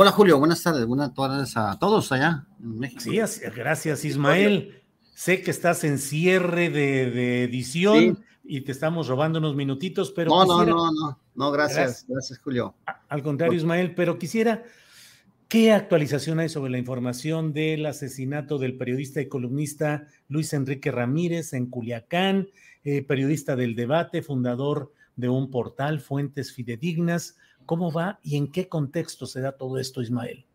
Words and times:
Hola 0.00 0.12
Julio, 0.12 0.38
buenas 0.38 0.62
tardes, 0.62 0.86
buenas 0.86 1.12
tardes 1.12 1.56
a 1.56 1.76
todos 1.76 2.12
allá 2.12 2.46
en 2.62 2.78
México. 2.78 3.00
Sí, 3.02 3.18
gracias 3.56 4.04
Ismael. 4.04 4.80
Sé 5.12 5.42
que 5.42 5.50
estás 5.50 5.82
en 5.82 5.98
cierre 5.98 6.70
de, 6.70 7.10
de 7.10 7.42
edición 7.42 8.24
y 8.44 8.60
te 8.60 8.70
estamos 8.70 9.08
robando 9.08 9.40
unos 9.40 9.56
minutitos, 9.56 10.12
pero 10.12 10.30
no, 10.30 10.46
no, 10.46 10.64
no, 10.64 10.92
no, 10.92 11.20
no, 11.34 11.50
gracias, 11.50 11.78
Gracias. 11.78 12.06
gracias 12.06 12.38
Julio. 12.38 12.76
al 13.08 13.24
contrario 13.24 13.56
Ismael, 13.58 13.96
pero 13.96 14.20
quisiera, 14.20 14.62
¿qué 15.48 15.72
actualización 15.72 16.38
hay 16.38 16.48
sobre 16.48 16.70
la 16.70 16.78
información 16.78 17.52
del 17.52 17.84
asesinato 17.84 18.58
del 18.58 18.76
periodista 18.76 19.20
y 19.20 19.26
columnista 19.26 20.06
Luis 20.28 20.52
Enrique 20.52 20.92
Ramírez 20.92 21.54
en 21.54 21.66
Culiacán, 21.66 22.50
eh, 22.84 23.02
periodista 23.02 23.56
del 23.56 23.74
debate, 23.74 24.22
fundador 24.22 24.92
de 25.16 25.28
un 25.28 25.50
portal, 25.50 25.98
Fuentes 25.98 26.52
Fidedignas? 26.52 27.36
¿Cómo 27.68 27.92
va 27.92 28.18
y 28.22 28.38
en 28.38 28.50
qué 28.50 28.66
contexto 28.66 29.26
se 29.26 29.42
da 29.42 29.52
todo 29.52 29.76
esto, 29.76 30.00
Ismael? 30.00 30.46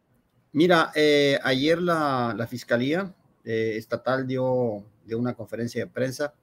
Mira, 0.52 0.92
eh, 0.96 1.38
ayer 1.44 1.80
la, 1.80 2.48
Fiscalía 2.50 3.14
eh, 3.46 3.76
Estatal 3.78 4.26
dio, 4.26 4.84
dio 5.06 5.20
una 5.20 5.36
conferencia 5.36 5.86
de 5.86 5.92
prensa. 5.92 6.34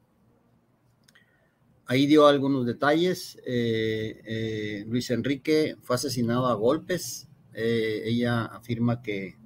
Ahí 1.86 2.06
dio 2.06 2.28
algunos 2.28 2.66
detalles. 2.66 3.36
Eh, 3.44 4.84
Luis 4.86 5.10
Enrique 5.10 5.76
fue 5.82 5.96
asesinado 5.96 6.46
a 6.46 6.54
golpes. 6.54 7.26
Ella 7.52 8.44
afirma 8.44 9.02
que 9.02 9.36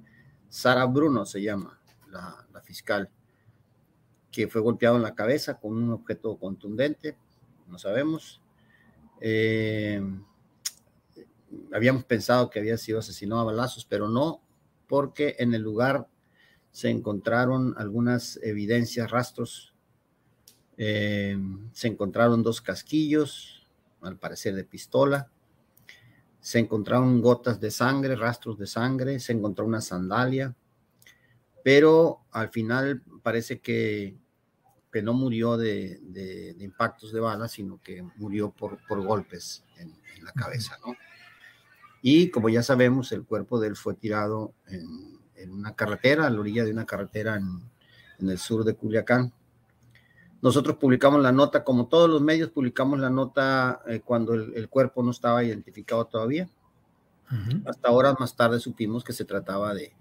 Sara 0.47 0.85
Bruno 0.85 1.25
se 1.25 1.41
llama, 1.41 1.81
la, 2.11 2.45
la 2.53 2.61
fiscal, 2.61 3.09
que 4.31 4.47
fue 4.47 4.61
golpeado 4.61 4.97
en 4.97 5.01
la 5.01 5.15
cabeza 5.15 5.59
con 5.59 5.75
un 5.75 5.89
objeto 5.89 6.37
contundente. 6.37 7.17
No 7.67 7.79
sabemos. 7.79 8.43
Eh, 9.19 9.99
habíamos 11.73 12.03
pensado 12.05 12.49
que 12.49 12.59
había 12.59 12.77
sido 12.77 12.99
asesinado 12.99 13.41
a 13.41 13.45
balazos, 13.45 13.85
pero 13.85 14.07
no, 14.09 14.41
porque 14.87 15.35
en 15.39 15.53
el 15.53 15.61
lugar 15.61 16.07
se 16.71 16.89
encontraron 16.89 17.73
algunas 17.77 18.37
evidencias, 18.43 19.09
rastros. 19.11 19.73
Eh, 20.77 21.37
se 21.71 21.87
encontraron 21.87 22.43
dos 22.43 22.61
casquillos, 22.61 23.67
al 24.01 24.17
parecer 24.17 24.55
de 24.55 24.63
pistola. 24.65 25.31
Se 26.41 26.59
encontraron 26.59 27.21
gotas 27.21 27.59
de 27.59 27.71
sangre, 27.71 28.15
rastros 28.15 28.57
de 28.59 28.67
sangre. 28.67 29.19
Se 29.19 29.31
encontró 29.31 29.65
una 29.65 29.81
sandalia. 29.81 30.53
Pero 31.63 32.21
al 32.31 32.49
final 32.49 33.01
parece 33.23 33.59
que, 33.59 34.15
que 34.91 35.01
no 35.01 35.13
murió 35.13 35.57
de, 35.57 35.99
de- 36.03 36.53
de 36.53 36.63
impactos 36.63 37.11
de 37.11 37.19
bala, 37.19 37.47
sino 37.47 37.81
que 37.81 38.03
murió 38.17 38.51
por, 38.51 38.77
por 38.87 39.03
golpes 39.03 39.63
en, 39.77 39.89
en 40.15 40.23
la 40.25 40.31
cabeza, 40.33 40.77
¿no? 40.85 40.93
Y 42.07 42.29
como 42.29 42.49
ya 42.49 42.61
sabemos, 42.61 43.11
el 43.13 43.23
cuerpo 43.23 43.59
de 43.59 43.69
él 43.69 43.75
fue 43.75 43.95
tirado 43.95 44.53
en, 44.67 45.19
en 45.37 45.51
una 45.51 45.75
carretera, 45.75 46.27
a 46.27 46.29
la 46.29 46.39
orilla 46.39 46.63
de 46.63 46.69
una 46.69 46.85
carretera 46.85 47.35
en, 47.35 47.61
en 48.19 48.29
el 48.29 48.37
sur 48.37 48.63
de 48.63 48.75
Culiacán. 48.75 49.33
Nosotros 50.39 50.77
publicamos 50.77 51.19
la 51.23 51.31
nota, 51.31 51.63
como 51.63 51.87
todos 51.87 52.07
los 52.07 52.21
medios, 52.21 52.51
publicamos 52.51 52.99
la 52.99 53.09
nota 53.09 53.81
eh, 53.87 54.01
cuando 54.05 54.35
el, 54.35 54.53
el 54.53 54.69
cuerpo 54.69 55.01
no 55.01 55.09
estaba 55.09 55.43
identificado 55.43 56.05
todavía. 56.05 56.47
Hasta 57.65 57.89
horas 57.89 58.19
más 58.19 58.35
tarde 58.35 58.59
supimos 58.59 59.03
que 59.03 59.11
se 59.11 59.25
trataba 59.25 59.73
de, 59.73 59.91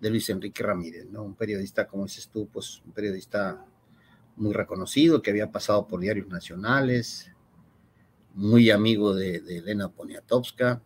de 0.00 0.10
Luis 0.10 0.30
Enrique 0.30 0.62
Ramírez, 0.62 1.06
¿no? 1.10 1.24
Un 1.24 1.34
periodista, 1.34 1.88
como 1.88 2.04
dices 2.04 2.28
tú, 2.28 2.46
pues 2.52 2.80
un 2.86 2.92
periodista 2.92 3.66
muy 4.36 4.52
reconocido, 4.52 5.20
que 5.20 5.30
había 5.30 5.50
pasado 5.50 5.88
por 5.88 5.98
diarios 5.98 6.28
nacionales, 6.28 7.32
muy 8.32 8.70
amigo 8.70 9.12
de, 9.12 9.40
de 9.40 9.58
Elena 9.58 9.88
Poniatowska, 9.88 10.80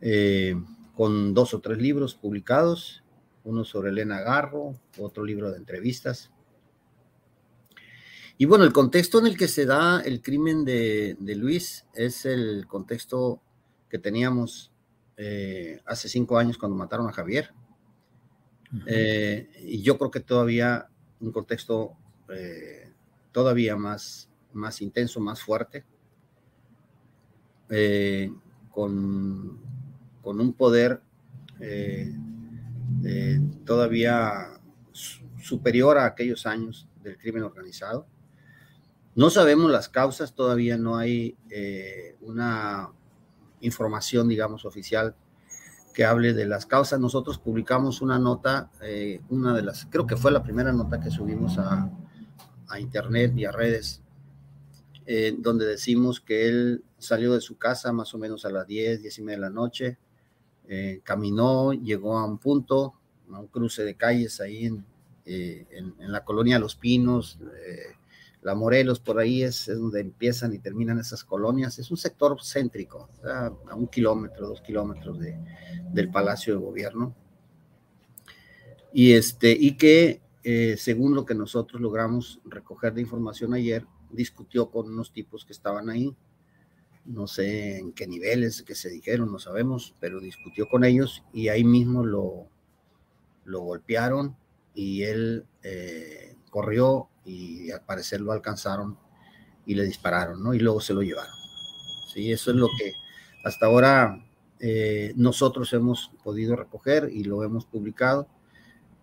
eh, 0.00 0.54
con 0.94 1.34
dos 1.34 1.54
o 1.54 1.60
tres 1.60 1.78
libros 1.78 2.14
publicados, 2.14 3.02
uno 3.44 3.64
sobre 3.64 3.90
Elena 3.90 4.20
Garro, 4.20 4.74
otro 4.98 5.24
libro 5.24 5.50
de 5.50 5.58
entrevistas. 5.58 6.30
Y 8.38 8.46
bueno, 8.46 8.64
el 8.64 8.72
contexto 8.72 9.18
en 9.18 9.26
el 9.26 9.36
que 9.36 9.48
se 9.48 9.66
da 9.66 10.00
el 10.00 10.22
crimen 10.22 10.64
de, 10.64 11.16
de 11.18 11.34
Luis 11.36 11.86
es 11.94 12.24
el 12.24 12.66
contexto 12.66 13.42
que 13.90 13.98
teníamos 13.98 14.72
eh, 15.22 15.82
hace 15.84 16.08
cinco 16.08 16.38
años 16.38 16.56
cuando 16.56 16.78
mataron 16.78 17.06
a 17.06 17.12
Javier. 17.12 17.52
Eh, 18.86 19.50
y 19.64 19.82
yo 19.82 19.98
creo 19.98 20.10
que 20.10 20.20
todavía 20.20 20.88
un 21.20 21.30
contexto 21.30 21.94
eh, 22.32 22.90
todavía 23.30 23.76
más, 23.76 24.30
más 24.54 24.80
intenso, 24.80 25.20
más 25.20 25.42
fuerte, 25.42 25.84
con, 28.70 29.60
con 30.22 30.40
un 30.40 30.52
poder 30.52 31.00
eh, 31.60 32.14
eh, 33.04 33.40
todavía 33.64 34.60
su- 34.92 35.22
superior 35.42 35.98
a 35.98 36.06
aquellos 36.06 36.46
años 36.46 36.88
del 37.02 37.16
crimen 37.18 37.42
organizado. 37.42 38.06
No 39.14 39.30
sabemos 39.30 39.70
las 39.70 39.88
causas, 39.88 40.34
todavía 40.34 40.76
no 40.76 40.96
hay 40.96 41.36
eh, 41.50 42.16
una 42.20 42.90
información, 43.60 44.28
digamos, 44.28 44.64
oficial 44.64 45.14
que 45.92 46.04
hable 46.04 46.32
de 46.32 46.46
las 46.46 46.64
causas. 46.66 47.00
Nosotros 47.00 47.38
publicamos 47.38 48.00
una 48.00 48.18
nota, 48.18 48.70
una 49.28 49.52
de 49.54 49.62
las, 49.62 49.86
creo 49.86 50.06
que 50.06 50.16
fue 50.16 50.30
la 50.30 50.42
primera 50.42 50.72
nota 50.72 51.00
que 51.00 51.10
subimos 51.10 51.58
a, 51.58 51.90
a 52.68 52.80
internet 52.80 53.32
y 53.36 53.44
a 53.44 53.50
redes, 53.52 54.00
donde 55.38 55.66
decimos 55.66 56.20
que 56.20 56.48
él 56.48 56.84
salió 56.98 57.32
de 57.34 57.40
su 57.40 57.58
casa 57.58 57.92
más 57.92 58.14
o 58.14 58.18
menos 58.18 58.44
a 58.44 58.50
las 58.50 58.66
10, 58.68 59.02
10 59.02 59.18
y 59.18 59.22
media 59.22 59.38
de 59.38 59.42
la 59.42 59.50
noche, 59.50 59.98
eh, 60.72 61.00
caminó, 61.02 61.72
llegó 61.72 62.16
a 62.16 62.24
un 62.24 62.38
punto, 62.38 62.94
a 63.32 63.40
un 63.40 63.48
cruce 63.48 63.82
de 63.82 63.96
calles 63.96 64.40
ahí 64.40 64.66
en, 64.66 64.84
eh, 65.24 65.66
en, 65.72 66.12
la 66.12 66.24
colonia 66.24 66.60
Los 66.60 66.76
Pinos, 66.76 67.40
eh, 67.66 67.96
la 68.40 68.54
Morelos, 68.54 69.00
por 69.00 69.18
ahí 69.18 69.42
es, 69.42 69.66
donde 69.66 69.98
empiezan 70.00 70.54
y 70.54 70.60
terminan 70.60 71.00
esas 71.00 71.24
colonias. 71.24 71.80
Es 71.80 71.90
un 71.90 71.96
sector 71.96 72.36
céntrico, 72.40 73.08
sea, 73.20 73.52
a 73.68 73.74
un 73.74 73.88
kilómetro, 73.88 74.46
dos 74.46 74.60
kilómetros 74.60 75.18
de, 75.18 75.36
del 75.92 76.08
Palacio 76.08 76.54
de 76.54 76.64
Gobierno. 76.64 77.16
Y, 78.92 79.14
este, 79.14 79.50
y 79.50 79.76
que, 79.76 80.20
según 80.76 81.16
lo 81.16 81.26
que 81.26 81.34
nosotros 81.34 81.80
logramos 81.80 82.38
recoger 82.44 82.94
de 82.94 83.00
información 83.00 83.54
ayer, 83.54 83.84
discutió 84.08 84.70
con 84.70 84.86
unos 84.86 85.12
tipos 85.12 85.44
que 85.44 85.52
estaban 85.52 85.90
ahí. 85.90 86.14
No 87.04 87.26
sé 87.26 87.78
en 87.78 87.92
qué 87.92 88.06
niveles 88.06 88.62
que 88.62 88.74
se 88.74 88.90
dijeron, 88.90 89.32
no 89.32 89.38
sabemos, 89.38 89.94
pero 90.00 90.20
discutió 90.20 90.68
con 90.68 90.84
ellos 90.84 91.24
y 91.32 91.48
ahí 91.48 91.64
mismo 91.64 92.04
lo, 92.04 92.46
lo 93.44 93.60
golpearon 93.60 94.36
y 94.74 95.02
él 95.02 95.46
eh, 95.62 96.36
corrió 96.50 97.08
y 97.24 97.70
al 97.70 97.82
parecer 97.82 98.20
lo 98.20 98.32
alcanzaron 98.32 98.98
y 99.66 99.74
le 99.74 99.84
dispararon, 99.84 100.42
¿no? 100.42 100.54
Y 100.54 100.58
luego 100.58 100.80
se 100.80 100.94
lo 100.94 101.02
llevaron. 101.02 101.34
Sí, 102.12 102.32
eso 102.32 102.50
es 102.50 102.56
lo 102.56 102.68
que 102.78 102.92
hasta 103.44 103.66
ahora 103.66 104.24
eh, 104.58 105.12
nosotros 105.16 105.72
hemos 105.72 106.12
podido 106.22 106.56
recoger 106.56 107.10
y 107.12 107.24
lo 107.24 107.42
hemos 107.44 107.64
publicado. 107.64 108.28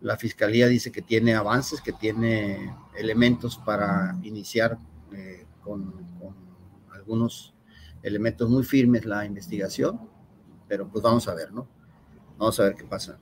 La 0.02 0.18
Fiscalía 0.18 0.68
dice 0.68 0.92
que 0.92 1.02
tiene 1.02 1.34
avances, 1.34 1.82
que 1.82 1.94
tiene 1.94 2.76
elementos 2.96 3.58
para 3.58 4.18
iniciar 4.24 4.78
eh, 5.12 5.46
con, 5.64 5.92
con, 6.20 6.36
algunos 6.94 7.54
elementos 8.08 8.50
muy 8.50 8.64
firmes 8.64 9.06
la 9.06 9.26
investigación, 9.26 10.00
pero 10.68 10.88
pues 10.88 11.04
vamos 11.04 11.28
a 11.28 11.36
ver, 11.36 11.52
¿no? 11.52 11.68
Vamos 12.38 12.60
a 12.60 12.64
ver 12.64 12.76
qué 12.76 12.84
pasa. 12.84 13.20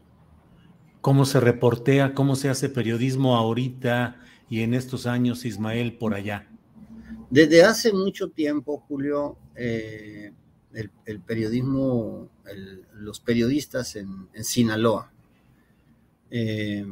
¿Cómo 1.01 1.25
se 1.25 1.39
reportea, 1.39 2.13
cómo 2.13 2.35
se 2.35 2.49
hace 2.49 2.69
periodismo 2.69 3.35
ahorita 3.35 4.19
y 4.49 4.61
en 4.61 4.73
estos 4.73 5.05
años, 5.05 5.45
Ismael, 5.45 5.97
por 5.97 6.13
allá? 6.13 6.49
Desde 7.29 7.63
hace 7.63 7.93
mucho 7.93 8.29
tiempo, 8.29 8.83
Julio, 8.87 9.37
eh, 9.55 10.31
el, 10.73 10.91
el, 11.05 11.19
periodismo, 11.21 12.29
el, 12.45 12.85
los 12.93 13.19
periodistas 13.19 13.95
en, 13.95 14.29
en 14.33 14.43
Sinaloa, 14.43 15.11
eh, 16.31 16.85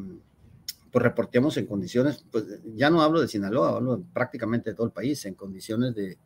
pues 0.91 1.03
reporteamos 1.03 1.57
en 1.57 1.65
condiciones, 1.65 2.23
pues 2.31 2.45
ya 2.75 2.91
no 2.91 3.01
hablo 3.01 3.19
de 3.19 3.27
Sinaloa, 3.27 3.77
hablo 3.77 4.03
prácticamente 4.13 4.69
de 4.69 4.75
todo 4.75 4.85
el 4.85 4.93
país, 4.93 5.25
en 5.25 5.33
condiciones 5.33 5.95
de, 5.95 6.17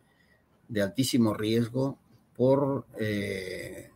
de 0.67 0.81
altísimo 0.81 1.33
riesgo 1.33 1.97
por, 2.35 2.85
eh, 2.99 3.89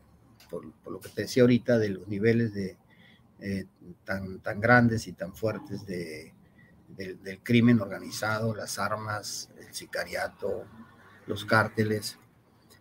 por, 0.50 0.72
por, 0.84 0.94
lo 0.94 1.00
que 1.00 1.10
te 1.10 1.24
decía 1.24 1.44
ahorita 1.44 1.78
de 1.78 1.90
los 1.90 2.08
niveles 2.08 2.54
de, 2.54 2.78
eh, 3.40 3.66
tan, 4.04 4.40
tan 4.40 4.60
grandes 4.60 5.08
y 5.08 5.14
tan 5.14 5.34
fuertes 5.34 5.86
de, 5.86 6.34
de, 6.90 7.16
del 7.16 7.40
crimen 7.40 7.82
organizado, 7.82 8.56
las 8.56 8.78
armas, 8.78 9.50
el 9.60 9.74
sicariato, 9.74 10.66
los 11.26 11.46
cárteles, 11.46 12.20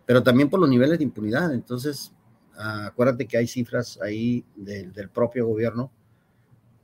pero 0.05 0.21
también 0.21 0.49
por 0.49 0.59
los 0.59 0.69
niveles 0.69 0.99
de 0.99 1.03
impunidad. 1.03 1.53
Entonces, 1.53 2.13
acuérdate 2.55 3.25
que 3.25 3.37
hay 3.37 3.47
cifras 3.47 3.99
ahí 4.01 4.45
de, 4.55 4.87
del 4.89 5.09
propio 5.09 5.47
gobierno 5.47 5.91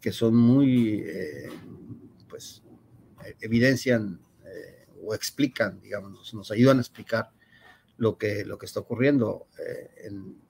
que 0.02 0.12
son 0.12 0.36
muy, 0.36 1.02
eh, 1.06 1.50
pues, 2.30 2.64
evidencian 3.42 4.20
o 5.08 5.16
explican, 5.16 5.80
digamos, 5.82 6.34
nos, 6.34 6.52
ayudan 6.52 6.78
a 6.78 6.82
explicar 6.82 7.32
lo 7.98 8.18
que, 8.18 8.46
lo 8.46 8.58
que 8.58 8.66
está 8.66 8.82
ocurriendo. 8.82 9.48
Eh, 9.60 10.08
en, 10.08 10.46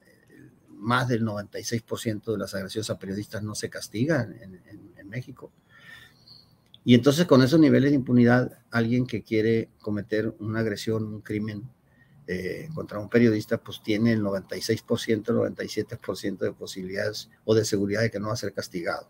más 0.70 1.08
del 1.08 1.24
96% 1.24 2.32
de 2.32 2.38
las 2.38 2.54
agresiones 2.54 2.88
a 2.88 2.98
periodistas 3.00 3.42
no 3.42 3.56
se 3.56 3.68
castigan 3.68 4.32
en 4.40 5.08
México. 5.08 5.50
Y 6.88 6.94
entonces 6.94 7.26
con 7.26 7.42
esos 7.42 7.60
niveles 7.60 7.90
de 7.90 7.96
impunidad, 7.96 8.60
alguien 8.70 9.06
que 9.06 9.22
quiere 9.22 9.68
cometer 9.78 10.34
una 10.38 10.60
agresión, 10.60 11.04
un 11.04 11.20
crimen 11.20 11.68
eh, 12.26 12.70
contra 12.74 12.98
un 12.98 13.10
periodista, 13.10 13.58
pues 13.58 13.82
tiene 13.82 14.12
el 14.12 14.22
96%, 14.22 15.22
97% 15.24 16.38
de 16.38 16.52
posibilidades 16.52 17.28
o 17.44 17.54
de 17.54 17.64
seguridad 17.64 18.00
de 18.00 18.10
que 18.10 18.18
no 18.18 18.28
va 18.28 18.32
a 18.32 18.36
ser 18.36 18.54
castigado. 18.54 19.08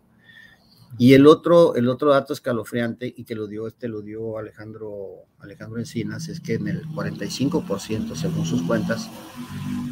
Y 0.97 1.13
el 1.13 1.27
otro, 1.27 1.75
el 1.75 1.87
otro 1.87 2.09
dato 2.09 2.33
escalofriante 2.33 3.13
y 3.15 3.23
que 3.23 3.35
lo 3.35 3.47
dio, 3.47 3.67
este 3.67 3.87
lo 3.87 4.01
dio 4.01 4.37
Alejandro, 4.37 5.25
Alejandro 5.39 5.79
Encinas, 5.79 6.27
es 6.27 6.39
que 6.39 6.55
en 6.55 6.67
el 6.67 6.85
45%, 6.87 8.15
según 8.15 8.45
sus 8.45 8.61
cuentas, 8.63 9.09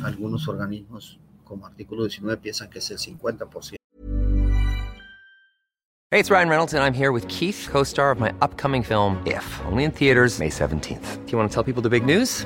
algunos 0.03 0.47
organismos 0.47 1.19
como 1.43 1.65
artículo 1.65 2.03
19 2.03 2.37
piensan 2.41 2.69
que 2.69 2.79
es 2.79 2.91
el 2.91 2.97
50%. 2.97 3.77
Hey, 6.09 6.21
it's 6.21 6.31
Ryan 6.31 6.47
Reynolds 6.47 6.73
and 6.73 6.81
I'm 6.81 6.93
here 6.93 7.11
with 7.11 7.27
Keith, 7.27 7.67
co-star 7.69 8.11
of 8.11 8.19
my 8.19 8.33
upcoming 8.41 8.81
film 8.81 9.21
If, 9.25 9.43
only 9.65 9.83
in 9.83 9.91
theaters 9.91 10.39
May 10.39 10.49
17th. 10.49 11.25
Do 11.25 11.31
you 11.31 11.37
want 11.37 11.49
to 11.49 11.53
tell 11.53 11.63
people 11.63 11.81
the 11.81 11.89
big 11.89 12.05
news? 12.05 12.45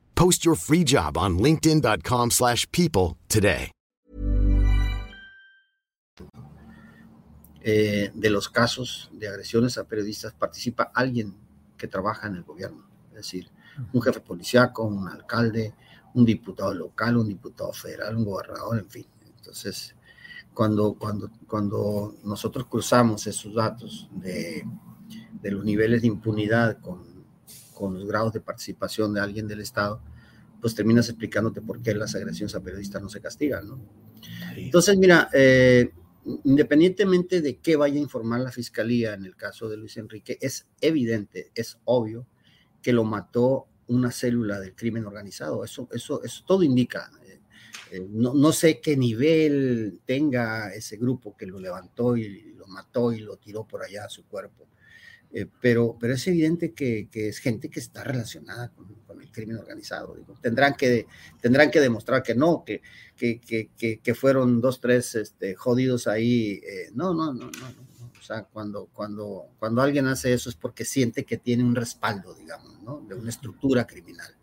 Post 0.21 0.45
your 0.45 0.55
free 0.55 0.83
job 0.83 1.17
on 1.17 1.39
linkedin.com/people 1.39 3.17
today. 3.27 3.71
Eh, 7.59 8.11
de 8.13 8.29
los 8.29 8.47
casos 8.47 9.09
de 9.13 9.27
agresiones 9.27 9.79
a 9.79 9.85
periodistas 9.85 10.33
participa 10.35 10.91
alguien 10.93 11.33
que 11.75 11.87
trabaja 11.87 12.27
en 12.27 12.35
el 12.35 12.43
gobierno, 12.43 12.85
es 13.09 13.15
decir, 13.15 13.49
un 13.93 14.01
jefe 14.03 14.19
policíaco, 14.19 14.83
un 14.83 15.07
alcalde, 15.07 15.73
un 16.13 16.23
diputado 16.23 16.71
local, 16.75 17.17
un 17.17 17.27
diputado 17.27 17.73
federal, 17.73 18.15
un 18.15 18.25
gobernador, 18.25 18.77
en 18.77 18.89
fin. 18.91 19.07
Entonces, 19.37 19.95
cuando, 20.53 20.93
cuando, 20.93 21.31
cuando 21.47 22.13
nosotros 22.23 22.67
cruzamos 22.67 23.25
esos 23.25 23.55
datos 23.55 24.07
de, 24.11 24.67
de 25.41 25.49
los 25.49 25.65
niveles 25.65 26.03
de 26.03 26.09
impunidad 26.09 26.79
con, 26.79 27.25
con, 27.73 27.95
los 27.95 28.05
grados 28.05 28.33
de 28.33 28.39
participación 28.39 29.15
de 29.15 29.21
alguien 29.21 29.47
del 29.47 29.61
Estado, 29.61 29.99
pues 30.61 30.75
terminas 30.75 31.09
explicándote 31.09 31.61
por 31.61 31.81
qué 31.81 31.93
las 31.95 32.15
agresiones 32.15 32.53
a 32.55 32.61
periodistas 32.61 33.01
no 33.01 33.09
se 33.09 33.19
castigan, 33.19 33.67
¿no? 33.67 33.79
Sí. 34.53 34.65
Entonces, 34.65 34.97
mira, 34.97 35.29
eh, 35.33 35.91
independientemente 36.43 37.41
de 37.41 37.57
qué 37.57 37.75
vaya 37.75 37.95
a 37.95 38.03
informar 38.03 38.41
la 38.41 38.51
fiscalía 38.51 39.13
en 39.13 39.25
el 39.25 39.35
caso 39.35 39.67
de 39.67 39.77
Luis 39.77 39.97
Enrique, 39.97 40.37
es 40.39 40.67
evidente, 40.79 41.51
es 41.55 41.79
obvio 41.85 42.27
que 42.81 42.93
lo 42.93 43.03
mató 43.03 43.67
una 43.87 44.11
célula 44.11 44.59
del 44.59 44.75
crimen 44.75 45.05
organizado. 45.05 45.63
Eso, 45.63 45.87
eso, 45.91 46.23
eso 46.23 46.43
todo 46.45 46.63
indica. 46.63 47.11
Eh, 47.91 48.07
no, 48.09 48.33
no, 48.33 48.51
sé 48.53 48.79
qué 48.79 48.95
nivel 48.95 49.99
tenga 50.05 50.73
ese 50.73 50.95
grupo 50.95 51.35
que 51.35 51.45
lo 51.45 51.59
levantó 51.59 52.15
y 52.15 52.53
lo 52.53 52.65
mató 52.67 53.11
y 53.11 53.19
lo 53.19 53.37
tiró 53.37 53.65
por 53.67 53.83
allá 53.83 54.05
a 54.05 54.09
su 54.09 54.25
cuerpo. 54.25 54.67
Eh, 55.33 55.47
pero, 55.61 55.97
pero 55.99 56.13
es 56.13 56.27
evidente 56.27 56.73
que, 56.73 57.07
que, 57.09 57.29
es 57.29 57.39
gente 57.39 57.69
que 57.69 57.79
está 57.79 58.03
relacionada 58.03 58.69
con, 58.69 58.91
el 59.21 59.31
crimen 59.31 59.57
organizado. 59.57 60.17
Tendrán, 60.41 60.75
que, 60.75 61.05
tendrán 61.39 61.69
que 61.69 61.79
demostrar 61.79 62.23
que 62.23 62.35
no, 62.35 62.65
que, 62.65 62.81
que, 63.15 63.99
que, 64.01 64.15
fueron 64.15 64.59
dos, 64.59 64.81
tres 64.81 65.15
este, 65.15 65.55
jodidos 65.55 66.07
ahí. 66.07 66.59
Eh, 66.63 66.89
no, 66.93 67.13
no, 67.13 67.33
no, 67.33 67.45
no, 67.45 67.69
no. 67.69 67.91
O 68.19 68.23
sea, 68.23 68.43
cuando, 68.43 68.87
cuando, 68.87 69.47
cuando 69.57 69.81
alguien 69.81 70.07
hace 70.07 70.33
eso 70.33 70.49
es 70.49 70.55
porque 70.55 70.85
siente 70.85 71.23
que 71.23 71.37
tiene 71.37 71.63
un 71.63 71.75
respaldo, 71.75 72.33
digamos, 72.33 72.81
¿no? 72.83 73.01
de 73.07 73.15
una 73.15 73.29
estructura 73.29 73.87
criminal. 73.87 74.35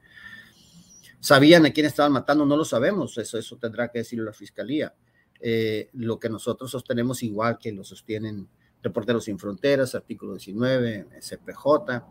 ¿Sabían 1.21 1.67
a 1.67 1.73
quién 1.73 1.87
estaban 1.87 2.13
matando? 2.13 2.47
No 2.47 2.57
lo 2.57 2.65
sabemos, 2.65 3.19
eso, 3.19 3.39
eso 3.39 3.57
tendrá 3.57 3.89
que 3.91 3.99
decirlo 3.99 4.25
la 4.25 4.33
fiscalía. 4.33 4.95
Eh, 5.41 5.91
lo 5.93 6.19
que 6.19 6.29
nosotros 6.29 6.71
sostenemos, 6.71 7.23
igual 7.23 7.59
que 7.59 7.73
lo 7.73 7.85
sostienen 7.85 8.49
Reporteros 8.83 9.25
Sin 9.25 9.39
Fronteras, 9.39 9.95
artículo 9.95 10.35
19, 10.35 11.07
CPJ, 11.21 12.05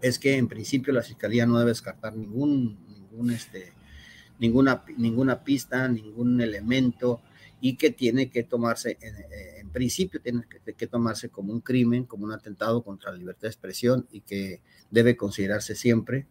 es 0.00 0.18
que 0.18 0.36
en 0.36 0.48
principio 0.48 0.92
la 0.92 1.02
fiscalía 1.02 1.46
no 1.46 1.58
debe 1.58 1.70
descartar 1.70 2.16
ningún, 2.16 2.78
ningún 2.88 3.30
este, 3.30 3.72
ninguna, 4.38 4.84
ninguna 4.96 5.44
pista, 5.44 5.86
ningún 5.88 6.40
elemento 6.40 7.20
y 7.60 7.76
que 7.76 7.90
tiene 7.90 8.30
que 8.30 8.42
tomarse, 8.42 8.96
en, 9.00 9.68
principio 9.70 10.20
tiene 10.20 10.44
que, 10.76 10.86
tomarse 10.86 11.28
como 11.28 11.52
un 11.52 11.60
crimen, 11.60 12.04
como 12.04 12.24
un 12.24 12.32
atentado 12.32 12.82
contra 12.82 13.12
la 13.12 13.18
libertad 13.18 13.42
de 13.42 13.48
expresión 13.48 14.08
y 14.10 14.22
que 14.22 14.62
debe 14.90 15.16
considerarse 15.16 15.74
siempre 15.74 16.26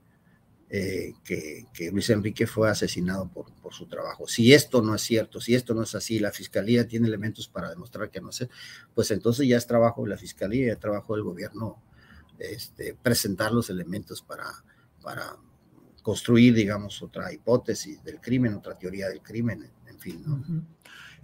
eh, 0.71 1.13
que, 1.23 1.65
Luis 1.91 2.09
Enrique 2.11 2.45
fue 2.45 2.69
asesinado 2.69 3.27
por, 3.27 3.51
por, 3.55 3.73
su 3.73 3.87
trabajo. 3.87 4.27
Si 4.27 4.53
esto 4.53 4.83
no 4.83 4.93
es 4.93 5.01
cierto, 5.01 5.41
si 5.41 5.55
esto 5.55 5.73
no 5.73 5.81
es 5.81 5.95
así, 5.95 6.19
la 6.19 6.31
fiscalía 6.31 6.87
tiene 6.87 7.07
elementos 7.07 7.47
para 7.47 7.69
demostrar 7.69 8.11
que 8.11 8.21
no 8.21 8.29
es, 8.29 8.47
pues 8.93 9.09
entonces 9.09 9.47
ya 9.47 9.57
es 9.57 9.65
trabajo 9.65 10.03
de 10.03 10.09
la 10.09 10.17
fiscalía, 10.17 10.67
ya 10.67 10.73
es 10.73 10.79
trabajo 10.79 11.15
del 11.15 11.23
gobierno 11.23 11.81
este, 12.37 12.95
presentar 13.01 13.51
los 13.51 13.71
elementos 13.71 14.21
para, 14.21 14.45
para 15.01 15.37
construir, 16.03 16.53
digamos, 16.53 17.01
otra 17.01 17.33
hipótesis 17.33 18.03
del 18.03 18.21
crimen, 18.21 18.53
otra 18.53 18.77
teoría 18.77 19.09
del 19.09 19.21
crimen, 19.21 19.71
en 19.87 19.99
fin. 19.99 20.23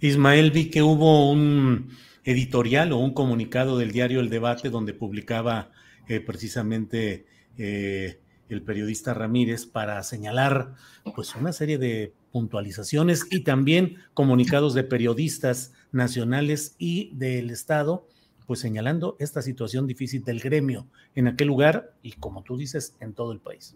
Ismael, 0.00 0.50
vi 0.50 0.70
que 0.70 0.82
hubo 0.82 1.30
un 1.30 1.90
editorial 2.24 2.92
o 2.92 2.98
un 2.98 3.14
comunicado 3.14 3.78
del 3.78 3.92
diario 3.92 4.18
El 4.18 4.28
Debate 4.28 4.70
donde 4.70 4.92
publicaba 4.92 5.70
eh, 6.08 6.18
precisamente... 6.18 7.26
Eh, 7.56 8.20
el 8.48 8.62
periodista 8.62 9.14
Ramírez 9.14 9.66
para 9.66 10.02
señalar 10.02 10.74
pues 11.14 11.34
una 11.34 11.52
serie 11.52 11.78
de 11.78 12.14
puntualizaciones 12.32 13.26
y 13.30 13.40
también 13.40 13.96
comunicados 14.14 14.74
de 14.74 14.84
periodistas 14.84 15.72
nacionales 15.92 16.74
y 16.78 17.10
del 17.14 17.50
Estado, 17.50 18.06
pues 18.46 18.60
señalando 18.60 19.16
esta 19.18 19.42
situación 19.42 19.86
difícil 19.86 20.22
del 20.22 20.40
gremio 20.40 20.86
en 21.14 21.28
aquel 21.28 21.48
lugar 21.48 21.94
y 22.02 22.12
como 22.12 22.42
tú 22.42 22.56
dices, 22.56 22.94
en 23.00 23.14
todo 23.14 23.32
el 23.32 23.40
país. 23.40 23.74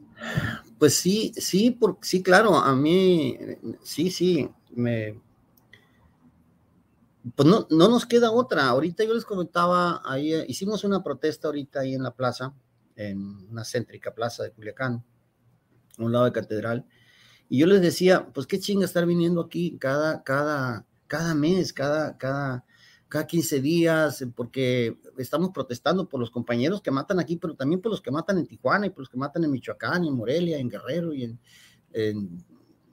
Pues 0.78 0.94
sí, 0.94 1.32
sí, 1.36 1.78
sí, 2.02 2.22
claro, 2.22 2.56
a 2.56 2.74
mí, 2.76 3.38
sí, 3.82 4.10
sí, 4.10 4.48
me... 4.70 5.18
Pues 7.34 7.46
no, 7.46 7.66
no 7.68 7.88
nos 7.88 8.06
queda 8.06 8.30
otra. 8.30 8.68
Ahorita 8.68 9.04
yo 9.04 9.12
les 9.12 9.26
comentaba, 9.26 10.00
ahí 10.04 10.32
hicimos 10.48 10.84
una 10.84 11.02
protesta 11.02 11.48
ahorita 11.48 11.80
ahí 11.80 11.94
en 11.94 12.02
la 12.02 12.12
plaza, 12.12 12.54
en 13.08 13.48
una 13.50 13.64
céntrica 13.64 14.14
plaza 14.14 14.42
de 14.42 14.52
Culiacán, 14.52 15.04
a 15.98 16.02
un 16.02 16.12
lado 16.12 16.26
de 16.26 16.32
Catedral, 16.32 16.86
y 17.48 17.58
yo 17.58 17.66
les 17.66 17.80
decía, 17.80 18.28
pues 18.32 18.46
qué 18.46 18.60
chinga 18.60 18.84
estar 18.84 19.06
viniendo 19.06 19.40
aquí 19.40 19.76
cada, 19.78 20.22
cada, 20.22 20.86
cada 21.08 21.34
mes, 21.34 21.72
cada, 21.72 22.16
cada, 22.16 22.64
cada 23.08 23.26
15 23.26 23.60
días, 23.60 24.24
porque 24.36 24.96
estamos 25.18 25.50
protestando 25.50 26.08
por 26.08 26.20
los 26.20 26.30
compañeros 26.30 26.80
que 26.80 26.92
matan 26.92 27.18
aquí, 27.18 27.36
pero 27.36 27.56
también 27.56 27.80
por 27.80 27.90
los 27.90 28.00
que 28.00 28.12
matan 28.12 28.38
en 28.38 28.46
Tijuana 28.46 28.86
y 28.86 28.90
por 28.90 29.00
los 29.00 29.08
que 29.08 29.16
matan 29.16 29.42
en 29.42 29.50
Michoacán, 29.50 30.04
y 30.04 30.08
en 30.08 30.14
Morelia, 30.14 30.58
en 30.58 30.68
Guerrero 30.68 31.12
y 31.12 31.24
en, 31.24 31.40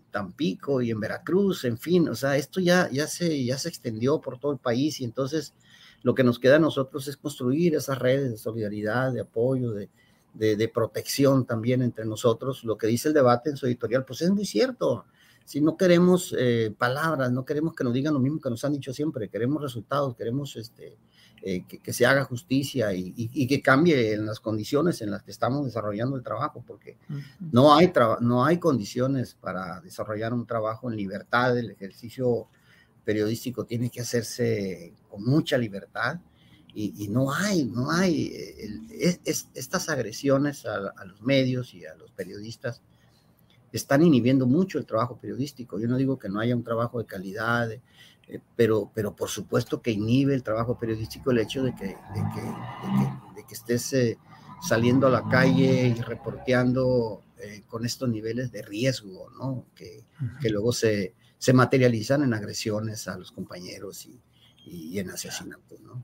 Tampico 0.09 0.81
y 0.81 0.89
en 0.89 0.99
Veracruz, 0.99 1.65
en 1.65 1.77
fin, 1.77 2.09
o 2.09 2.15
sea, 2.15 2.37
esto 2.37 2.59
ya, 2.59 2.89
ya, 2.91 3.05
se, 3.05 3.43
ya 3.43 3.59
se 3.59 3.69
extendió 3.69 4.19
por 4.19 4.39
todo 4.39 4.53
el 4.53 4.57
país 4.57 4.99
y 5.01 5.03
entonces 5.03 5.53
lo 6.03 6.15
que 6.15 6.23
nos 6.23 6.39
queda 6.39 6.57
a 6.57 6.59
nosotros 6.59 7.07
es 7.07 7.17
construir 7.17 7.75
esas 7.75 7.99
redes 7.99 8.31
de 8.31 8.37
solidaridad, 8.37 9.11
de 9.11 9.21
apoyo, 9.21 9.71
de, 9.71 9.89
de, 10.33 10.67
protección 10.69 11.45
también 11.45 11.81
entre 11.81 12.05
nosotros. 12.05 12.63
Lo 12.63 12.77
que 12.77 12.87
dice 12.87 13.09
el 13.09 13.13
debate 13.13 13.49
en 13.49 13.57
su 13.57 13.65
editorial, 13.65 14.05
pues 14.05 14.21
es 14.21 14.29
muy 14.29 14.45
cierto. 14.45 15.05
Si 15.45 15.61
no 15.61 15.77
queremos 15.77 16.35
eh, 16.37 16.73
palabras, 16.77 17.31
no 17.31 17.45
queremos 17.45 17.73
que 17.73 17.83
nos 17.83 17.93
digan 17.93 18.13
lo 18.13 18.19
mismo 18.19 18.39
que 18.41 18.49
nos 18.49 18.63
han 18.65 18.73
dicho 18.73 18.93
siempre, 18.93 19.29
queremos 19.29 19.61
resultados, 19.61 20.15
queremos 20.15 20.57
este, 20.57 20.97
eh, 21.41 21.63
que, 21.65 21.93
se 21.93 22.05
haga 22.05 22.25
justicia 22.25 22.93
y, 22.93 23.47
que 23.47 23.61
cambie 23.61 24.13
en 24.13 24.25
las 24.25 24.41
condiciones 24.41 25.01
en 25.01 25.11
las 25.11 25.23
que 25.23 25.31
estamos 25.31 25.65
desarrollando 25.65 26.17
el 26.17 26.23
trabajo, 26.23 26.63
porque 26.67 26.97
no, 27.39 27.73
hay 27.73 27.93
no 28.19 28.43
hay 28.43 28.57
condiciones 28.57 29.35
para 29.35 29.79
desarrollar 29.79 30.33
un 30.33 30.45
trabajo 30.45 30.91
en 30.91 30.97
libertad, 30.97 31.57
el 31.57 31.71
ejercicio 31.71 32.47
periodístico 33.07 33.63
tiene 33.63 33.89
que 33.89 34.01
hacerse 34.01 34.93
con 35.09 35.23
mucha 35.23 35.57
libertad 35.57 36.19
y, 36.73 37.07
no 37.07 37.33
hay, 37.33 37.63
no 37.63 37.89
hay 37.89 38.27
eh, 38.35 39.17
estas 39.23 39.89
agresiones 39.89 40.65
a, 40.65 41.05
los 41.05 41.21
medios 41.23 41.73
y 41.73 41.85
a 41.85 41.95
los 41.95 42.11
periodistas 42.11 42.81
están 43.71 44.03
inhibiendo 44.03 44.45
mucho 44.45 44.77
el 44.77 44.85
trabajo 44.85 45.17
periodístico. 45.17 45.79
Yo 45.79 45.87
no 45.87 45.95
digo 45.95 46.19
que 46.19 46.29
no 46.29 46.39
haya 46.39 46.55
un 46.55 46.63
trabajo 46.63 46.99
de 46.99 47.05
calidad, 47.05 47.71
eh, 47.71 47.81
pero, 48.57 48.91
pero 48.93 49.15
por 49.15 49.29
supuesto 49.29 49.81
que 49.81 49.91
inhibe 49.91 50.35
el 50.35 50.43
trabajo 50.43 50.77
periodístico 50.77 51.31
el 51.31 51.39
hecho 51.39 51.63
de 51.63 51.73
que, 51.73 51.85
de 53.35 53.43
que, 53.47 53.53
estés 53.53 53.93
eh, 53.93 54.17
saliendo 54.61 55.07
a 55.07 55.11
la 55.11 55.27
calle 55.29 55.95
y 55.97 56.01
reporteando 56.01 57.23
con 57.67 57.85
estos 57.85 58.09
niveles 58.09 58.51
de 58.51 58.63
riesgo, 58.63 59.29
¿no? 59.39 59.65
Que, 59.75 60.03
que 60.41 60.49
luego 60.49 60.73
se, 60.73 61.13
se 61.37 61.53
materializan 61.53 62.23
en 62.23 62.33
agresiones 62.33 63.07
a 63.07 63.17
los 63.17 63.31
compañeros 63.31 64.05
y, 64.05 64.19
y 64.65 64.99
en 64.99 65.09
asesinatos, 65.09 65.79
¿no? 65.81 66.03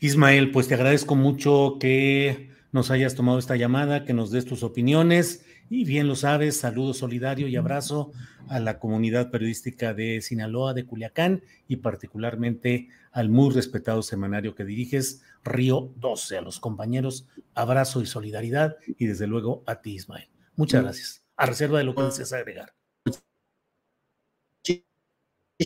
Ismael, 0.00 0.50
pues 0.50 0.66
te 0.66 0.74
agradezco 0.74 1.14
mucho 1.14 1.76
que 1.78 2.50
nos 2.72 2.90
hayas 2.90 3.14
tomado 3.14 3.38
esta 3.38 3.54
llamada, 3.54 4.04
que 4.04 4.14
nos 4.14 4.30
des 4.30 4.46
tus 4.46 4.62
opiniones 4.64 5.44
y 5.70 5.84
bien 5.84 6.08
lo 6.08 6.16
sabes, 6.16 6.56
saludo 6.58 6.92
solidario 6.92 7.46
y 7.46 7.56
abrazo 7.56 8.12
a 8.48 8.58
la 8.58 8.78
comunidad 8.78 9.30
periodística 9.30 9.94
de 9.94 10.20
Sinaloa, 10.20 10.74
de 10.74 10.84
Culiacán 10.84 11.42
y 11.68 11.76
particularmente 11.76 12.88
al 13.12 13.28
muy 13.28 13.54
respetado 13.54 14.02
semanario 14.02 14.54
que 14.54 14.64
diriges, 14.64 15.22
Río 15.44 15.92
12, 15.96 16.38
a 16.38 16.40
los 16.40 16.60
compañeros, 16.60 17.28
abrazo 17.54 18.02
y 18.02 18.06
solidaridad 18.06 18.76
y 18.86 19.06
desde 19.06 19.26
luego 19.26 19.62
a 19.66 19.82
ti, 19.82 19.94
Ismael. 19.94 20.28
Muchas 20.56 20.82
gracias. 20.82 21.22
A 21.36 21.46
reserva 21.46 21.78
de 21.78 21.84
lo 21.84 21.94
que 21.94 22.02
deseas 22.02 22.32
agregar. 22.32 22.74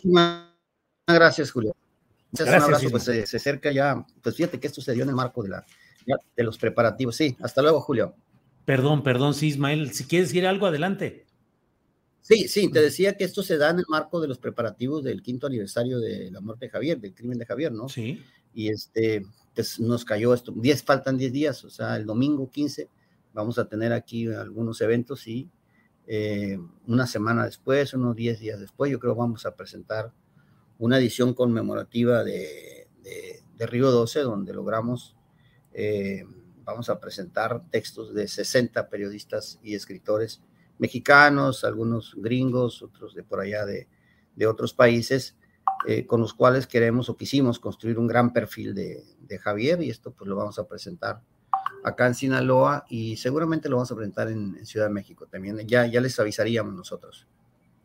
Muchísimas 0.03 0.45
gracias, 1.07 1.51
Julio. 1.51 1.75
Gracias, 2.31 2.57
un 2.57 2.63
abrazo, 2.63 2.89
pues 2.91 3.03
se, 3.03 3.37
acerca 3.37 3.71
ya, 3.71 4.05
pues 4.21 4.35
fíjate 4.35 4.59
que 4.59 4.67
esto 4.67 4.81
se 4.81 4.93
dio 4.93 5.03
en 5.03 5.09
el 5.09 5.15
marco 5.15 5.41
de, 5.41 5.49
la, 5.49 5.65
de 6.35 6.43
los 6.43 6.57
preparativos. 6.57 7.15
Sí, 7.15 7.35
hasta 7.41 7.61
luego, 7.61 7.81
Julio. 7.81 8.15
Perdón, 8.65 9.01
perdón, 9.01 9.33
sí, 9.33 9.47
Ismael, 9.47 9.93
si 9.93 10.03
quieres 10.03 10.29
decir 10.29 10.45
algo, 10.45 10.65
adelante. 10.67 11.25
Sí, 12.21 12.47
sí, 12.49 12.69
te 12.69 12.81
decía 12.81 13.15
que 13.15 13.23
esto 13.23 13.41
se 13.41 13.57
da 13.57 13.69
en 13.69 13.79
el 13.79 13.85
marco 13.87 14.19
de 14.19 14.27
los 14.27 14.37
preparativos 14.37 15.03
del 15.03 15.21
quinto 15.21 15.47
aniversario 15.47 15.99
de 15.99 16.29
la 16.29 16.41
muerte 16.41 16.65
de 16.65 16.71
Javier, 16.71 16.99
del 16.99 17.13
crimen 17.15 17.39
de 17.39 17.45
Javier, 17.45 17.71
¿no? 17.71 17.87
Sí. 17.87 18.21
Y 18.53 18.67
este, 18.67 19.25
pues 19.55 19.79
nos 19.79 20.03
cayó 20.03 20.33
esto, 20.33 20.51
diez, 20.55 20.83
faltan 20.83 21.17
10 21.17 21.31
días, 21.31 21.63
o 21.63 21.69
sea, 21.69 21.95
el 21.95 22.05
domingo 22.05 22.49
15 22.51 22.89
vamos 23.33 23.57
a 23.57 23.69
tener 23.69 23.93
aquí 23.93 24.27
algunos 24.27 24.81
eventos 24.81 25.25
y 25.27 25.49
eh, 26.07 26.57
una 26.87 27.05
semana 27.05 27.45
después, 27.45 27.93
unos 27.93 28.15
10 28.15 28.39
días 28.39 28.59
después, 28.59 28.91
yo 28.91 28.99
creo 28.99 29.13
vamos 29.13 29.45
a 29.45 29.55
presentar 29.55 30.13
una 30.79 30.97
edición 30.97 31.33
conmemorativa 31.33 32.23
de, 32.23 32.87
de, 33.03 33.67
Río 33.67 33.91
12, 33.91 34.21
donde 34.21 34.53
logramos, 34.53 35.17
eh, 35.73 36.23
vamos 36.63 36.89
a 36.89 36.99
presentar 36.99 37.63
textos 37.69 38.13
de 38.13 38.27
60 38.27 38.89
periodistas 38.89 39.59
y 39.61 39.75
escritores 39.75 40.41
mexicanos, 40.77 41.63
algunos 41.63 42.15
gringos, 42.15 42.81
otros 42.81 43.13
de 43.13 43.23
por 43.23 43.41
allá 43.41 43.65
de, 43.65 43.87
de 44.35 44.47
otros 44.47 44.73
países, 44.73 45.35
eh, 45.87 46.05
con 46.05 46.21
los 46.21 46.33
cuales 46.33 46.67
queremos 46.67 47.09
o 47.09 47.17
quisimos 47.17 47.59
construir 47.59 47.99
un 47.99 48.07
gran 48.07 48.31
perfil 48.31 48.73
de, 48.73 49.03
de, 49.19 49.39
Javier 49.39 49.81
y 49.81 49.89
esto 49.89 50.11
pues 50.11 50.27
lo 50.27 50.35
vamos 50.35 50.57
a 50.59 50.67
presentar 50.67 51.21
acá 51.83 52.07
en 52.07 52.15
Sinaloa 52.15 52.85
y 52.89 53.17
seguramente 53.17 53.69
lo 53.69 53.77
vamos 53.77 53.91
a 53.91 53.95
presentar 53.95 54.29
en, 54.29 54.55
en 54.57 54.65
Ciudad 54.65 54.87
de 54.87 54.93
México 54.93 55.27
también. 55.27 55.67
Ya, 55.67 55.85
ya 55.85 56.01
les 56.01 56.19
avisaríamos 56.19 56.73
nosotros. 56.73 57.27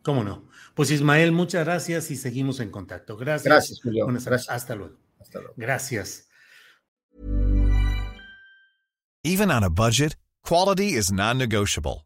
¿Cómo 0.03 0.23
no? 0.23 0.49
Pues 0.75 0.91
Ismael, 0.91 1.31
muchas 1.31 1.63
gracias 1.65 2.11
y 2.11 2.17
seguimos 2.17 2.59
en 2.59 2.69
contacto. 2.69 3.15
Gracias. 3.15 3.45
Gracias, 3.45 3.79
Julio. 3.81 4.05
gracias. 4.07 4.49
Hasta 4.49 4.75
luego. 4.75 4.97
Hasta 5.19 5.39
luego. 5.39 5.53
Gracias. 5.57 6.27
Even 9.23 9.49
on 9.49 9.63
a 9.63 9.69
budget, 9.69 10.17
quality 10.43 10.97
is 10.97 11.09
non-negotiable. 11.09 12.05